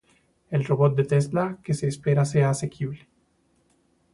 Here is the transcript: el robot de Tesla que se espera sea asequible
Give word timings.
el 0.57 0.63
robot 0.65 0.95
de 0.95 1.03
Tesla 1.05 1.59
que 1.63 1.75
se 1.75 1.87
espera 1.87 2.25
sea 2.25 2.49
asequible 2.49 3.07